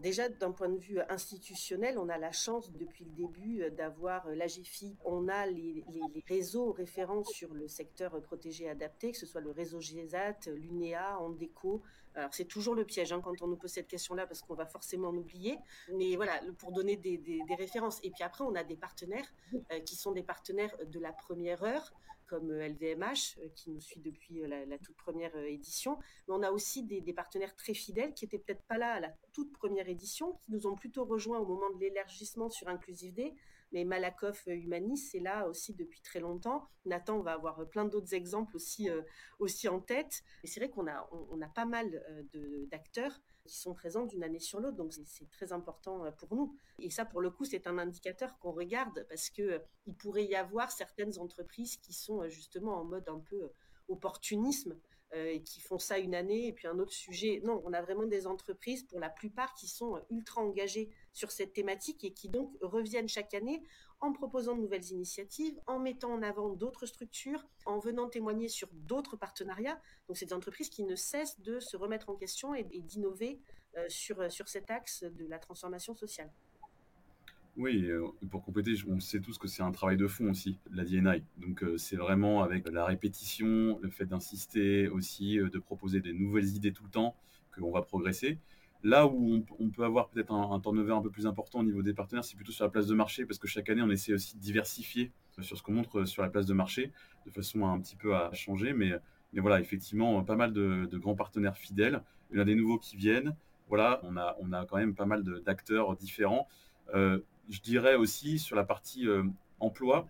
[0.00, 4.26] Déjà, d'un point de vue institutionnel, on a la chance depuis le début euh, d'avoir
[4.26, 4.96] euh, l'AGFI.
[5.04, 5.84] On a les,
[6.26, 11.18] réseaux référents sur le secteur protégé et adapté, que ce soit le réseau GESAT, l'UNEA,
[11.20, 11.82] Andeco.
[12.16, 14.66] Alors, c'est toujours le piège hein, quand on nous pose cette question-là, parce qu'on va
[14.66, 15.58] forcément en oublier.
[15.92, 18.00] Mais voilà, pour donner des, références.
[18.02, 19.32] Et puis après, on a des partenaires
[19.72, 21.92] euh, qui sont des partenaires de la première heure
[22.34, 25.98] comme LVMH, euh, qui nous suit depuis euh, la, toute première euh, édition.
[26.26, 29.12] Mais on a aussi des, partenaires très fidèles qui n'étaient peut-être pas là à la
[29.32, 33.34] toute première édition, qui nous ont plutôt rejoints au moment de l'élargissement sur Inclusive Day.
[33.70, 36.68] Mais Malakoff Humanis, c'est là aussi depuis très longtemps.
[36.86, 38.88] Nathan va avoir plein d'autres exemples aussi,
[39.38, 40.22] aussi en tête.
[40.42, 42.02] Et c'est vrai qu'on a, on, a pas mal
[42.70, 44.76] d'acteurs qui sont présents d'une année sur l'autre.
[44.76, 46.56] Donc c'est très important euh, pour nous.
[46.78, 50.24] Et ça, pour le coup, c'est un indicateur qu'on regarde parce que euh, il pourrait
[50.24, 53.50] y avoir certaines entreprises qui sont euh, justement en mode un peu
[53.88, 54.76] opportunisme
[55.12, 57.40] et qui font ça une année et puis un autre sujet.
[57.44, 61.52] Non, on a vraiment des entreprises pour la plupart qui sont ultra engagées sur cette
[61.52, 63.62] thématique et qui donc reviennent chaque année
[64.00, 68.68] en proposant de nouvelles initiatives, en mettant en avant d'autres structures, en venant témoigner sur
[68.72, 69.80] d'autres partenariats.
[70.08, 73.40] Donc, c'est des entreprises qui ne cessent de se remettre en question et, d'innover
[73.76, 76.30] euh, sur, sur cet axe de la transformation sociale.
[77.56, 80.84] Oui, euh, pour compléter, on sait tous que c'est un travail de fond aussi, la
[80.84, 81.22] DNI.
[81.38, 86.48] Donc euh, c'est vraiment avec la répétition, le fait d'insister aussi, de proposer des nouvelles
[86.56, 87.14] idées tout le temps,
[87.56, 88.38] qu'on va progresser.
[88.84, 91.94] Là où on, peut avoir peut-être un, turnover un peu plus important au niveau des
[91.94, 94.36] partenaires, c'est plutôt sur la place de marché, parce que chaque année, on essaie aussi
[94.36, 96.92] de diversifier sur ce qu'on montre sur la place de marché,
[97.24, 98.74] de façon un petit peu à changer.
[98.74, 98.92] Mais,
[99.32, 102.02] voilà, effectivement, pas mal de, grands partenaires fidèles.
[102.30, 103.34] Il y en a des nouveaux qui viennent.
[103.68, 104.16] Voilà, on
[104.52, 106.46] a, quand même pas mal d'acteurs différents.
[106.94, 109.24] Euh, je dirais aussi sur la partie euh,
[109.60, 110.08] emploi,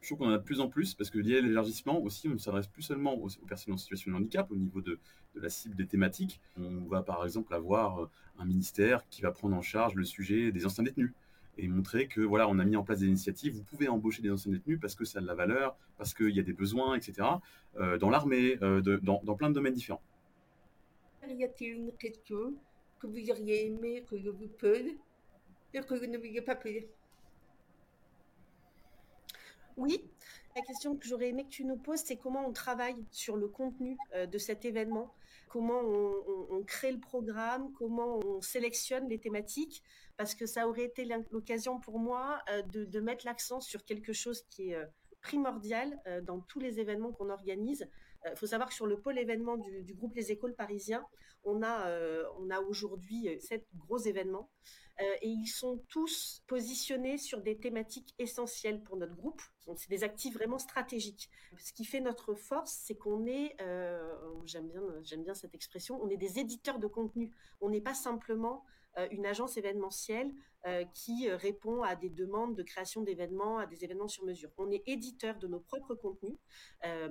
[0.00, 2.28] je trouve qu'on en a de plus en plus parce que lié à l'élargissement aussi,
[2.28, 4.98] on ne s'adresse plus seulement aux, personnes en situation de handicap au niveau de,
[5.34, 6.40] la cible des thématiques.
[6.56, 10.50] On va par exemple avoir euh, un ministère qui va prendre en charge le sujet
[10.52, 11.12] des anciens détenus
[11.58, 13.54] et montrer que voilà, on a mis en place des initiatives.
[13.54, 16.30] Vous pouvez embaucher des anciens détenus parce que ça a de la valeur, parce qu'il
[16.30, 17.28] y a des besoins, etc.
[17.76, 20.02] Euh, dans l'armée, dans, plein de domaines différents.
[21.28, 22.54] Y a-t-il une question
[23.00, 24.92] que vous auriez aimé que vous pose?
[25.72, 26.56] Que vous n'aviez pas
[29.78, 30.02] oui,
[30.56, 33.46] la question que j'aurais aimé que tu nous poses, c'est comment on travaille sur le
[33.46, 35.14] contenu euh, de cet événement,
[35.48, 39.84] comment on, crée le programme, comment on sélectionne les thématiques,
[40.16, 44.42] parce que ça aurait été l'occasion pour moi euh, de, mettre l'accent sur quelque chose
[44.50, 44.84] qui est euh,
[45.20, 47.88] primordial dans tous les événements qu'on organise.
[48.26, 51.06] Il faut savoir que sur le pôle événement du, groupe Les Écoles Parisiens,
[51.44, 51.88] on a,
[52.50, 54.50] a aujourd'hui sept gros événements.
[54.98, 59.40] et ils sont tous positionnés sur des thématiques essentielles pour notre groupe.
[59.76, 61.30] C'est des actifs vraiment stratégiques.
[61.58, 63.56] Ce qui fait notre force, c'est qu'on est,
[64.44, 67.32] j'aime bien cette expression, on est des éditeurs de contenu.
[67.60, 68.64] On n'est pas simplement
[69.10, 70.32] une agence événementielle
[70.68, 74.50] euh, qui euh, répond à des demandes de création d'événements, à des événements sur mesure.
[74.58, 76.36] On est éditeur de nos propres contenus
[76.84, 77.08] euh,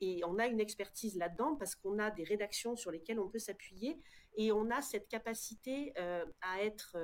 [0.00, 3.38] et, on a une expertise là-dedans parce qu'on a des rédactions sur lesquelles on peut
[3.38, 4.00] s'appuyer
[4.36, 6.96] et on a cette capacité à être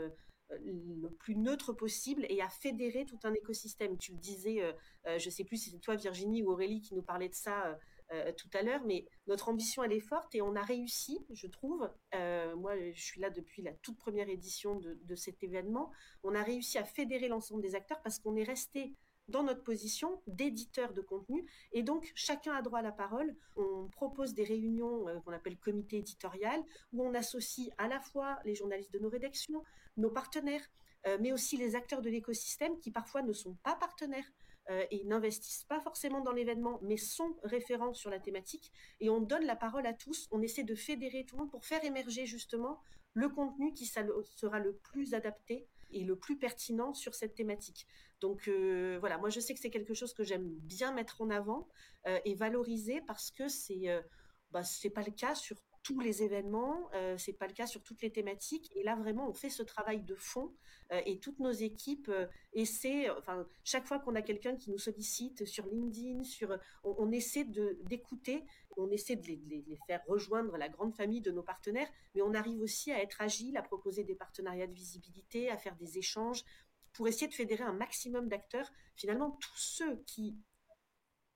[0.51, 3.97] le plus neutre possible et à fédérer tout un écosystème.
[3.97, 4.75] Tu le disais,
[5.07, 7.79] je ne sais plus si c'est toi Virginie ou Aurélie qui nous parlait de ça
[8.13, 11.47] euh, tout à l'heure, mais notre ambition, elle est forte et on a réussi, je
[11.47, 11.91] trouve.
[12.15, 15.91] Euh, moi, je suis là depuis la toute première édition de, cet événement.
[16.23, 18.93] On a réussi à fédérer l'ensemble des acteurs parce qu'on est resté
[19.29, 21.47] dans notre position d'éditeur de contenu.
[21.73, 23.35] Et donc, chacun a droit à la parole.
[23.57, 26.61] On propose des réunions euh, qu'on appelle comité éditorial,
[26.93, 29.63] où on associe à la fois les journalistes de nos rédactions,
[29.97, 30.67] nos partenaires,
[31.19, 34.31] mais aussi les acteurs de l'écosystème qui parfois ne sont pas partenaires
[34.71, 38.73] euh, et n'investissent pas forcément dans l'événement, mais sont référents sur la thématique.
[39.01, 40.29] Et on donne la parole à tous.
[40.31, 42.81] On essaie de fédérer tout le monde pour faire émerger justement
[43.15, 47.87] le contenu qui sera le plus adapté et le plus pertinent sur cette thématique.
[48.21, 51.29] Donc euh, voilà, moi je sais que c'est quelque chose que j'aime bien mettre en
[51.29, 51.69] avant
[52.07, 54.03] euh, et valoriser parce que c'est
[54.53, 57.83] bah, c'est pas le cas sur tous les événements, euh, c'est pas le cas sur
[57.83, 58.71] toutes les thématiques.
[58.77, 60.55] Et là, vraiment, on fait ce travail de fond
[60.93, 64.79] euh, et toutes nos équipes euh, essaient, enfin, chaque fois qu'on a quelqu'un qui nous
[64.79, 68.45] sollicite sur LinkedIn, sur, on, essaie de d'écouter,
[68.77, 72.61] on essaie de les, faire rejoindre la grande famille de nos partenaires, mais on arrive
[72.61, 76.45] aussi à être agile, à proposer des partenariats de visibilité, à faire des échanges
[76.93, 78.71] pour essayer de fédérer un maximum d'acteurs.
[78.95, 80.37] Finalement, tous ceux qui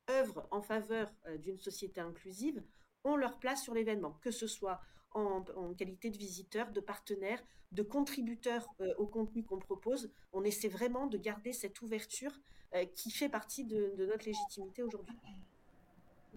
[0.09, 2.63] œuvrent en faveur d'une société inclusive
[3.07, 4.81] ont leur place sur l'événement, que ce soit
[5.13, 5.43] en,
[5.79, 7.43] qualité de visiteurs, de partenaires,
[7.73, 10.11] de contributeurs euh, au contenu qu'on propose.
[10.33, 12.33] On essaie vraiment de garder cette ouverture
[12.75, 15.17] euh, qui fait partie de, notre légitimité aujourd'hui.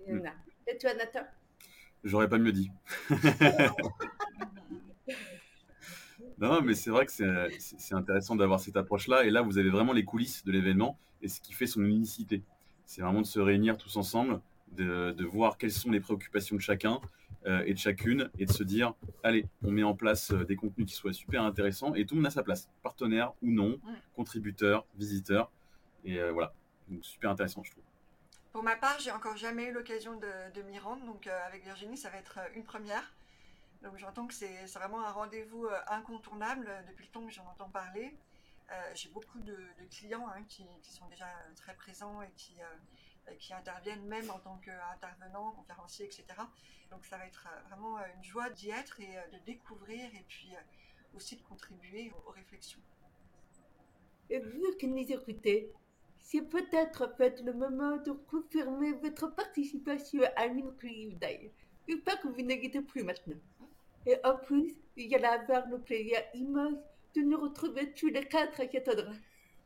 [0.07, 1.26] Et toi, Nathan?
[2.03, 2.72] J'aurais pas mieux dit.
[6.38, 9.26] non, mais c'est vrai que c'est intéressant d'avoir cette approche-là.
[9.26, 12.43] Et là, vous avez vraiment les coulisses de l'événement et ce qui fait son unicité.
[12.86, 14.41] C'est vraiment de se réunir tous ensemble,
[14.72, 16.99] de, voir quelles sont les préoccupations de chacun
[17.45, 18.93] euh, et de chacune, et de se dire,
[19.24, 22.22] allez, on met en place euh, des contenus qui soient super intéressants, et tout le
[22.22, 23.80] monde a sa place, partenaire ou non,
[24.15, 25.49] contributeur, visiteur,
[26.03, 26.53] et euh, voilà,
[26.89, 27.84] donc super intéressant, je trouve.
[28.51, 32.09] Pour ma part, j'ai encore jamais eu l'occasion de, m'y rendre, donc avec Virginie, ça
[32.09, 33.13] va être une première.
[33.84, 38.17] Donc j'entends que c'est vraiment un rendez-vous incontournable depuis le temps que j'en entends parler.
[38.95, 39.55] j'ai beaucoup de,
[39.91, 42.65] clients hein, qui, qui, sont déjà très présents et qui, euh,
[43.38, 46.25] qui interviennent même en tant qu'intervenants, conférenciers, etc.
[46.91, 50.25] Donc ça va être euh, vraiment euh, une joie d'y être et de découvrir et
[50.27, 50.49] puis
[51.15, 52.80] aussi de contribuer aux, réflexions.
[54.30, 55.71] Et vu que nous écoutez,
[56.19, 61.51] c'est peut-être fait le moment de confirmer votre participation à l'Inclusive Day.
[62.05, 63.39] pas que vous n'êtes plus maintenant.
[64.05, 66.77] Et en plus, il y a avoir le plaisir immense
[67.15, 68.89] de nous retrouver tous les quatre à cet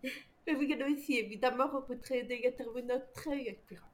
[0.52, 3.88] vous allez aussi évidemment rencontrer des intervenants très inspirants.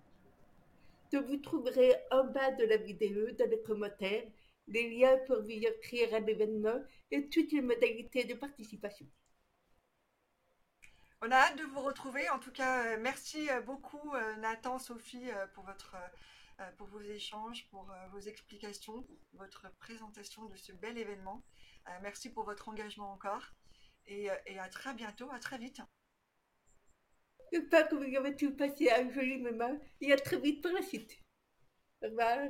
[1.12, 4.26] Vous trouverez en bas de la vidéo, dans les commentaires,
[4.68, 9.08] les liens pour venir créer un événement et toutes les modalités de participation.
[11.22, 12.30] On a hâte de vous retrouver.
[12.30, 15.96] En tout cas, euh, merci euh, beaucoup euh, Nathan, Sophie, pour, votre,
[16.78, 21.44] pour vos échanges, pour vos explications, votre présentation de ce bel événement.
[22.02, 23.44] Merci pour votre engagement encore.
[24.06, 25.82] Et à très bientôt, à très vite.
[27.52, 30.82] J'espère que vous avez tout passé un joli moment et à très vite pour la
[30.82, 31.20] suite.
[32.04, 32.50] Au revoir.